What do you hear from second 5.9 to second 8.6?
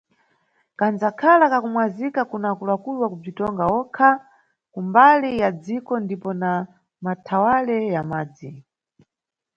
ndipo na mathawale ya madzi.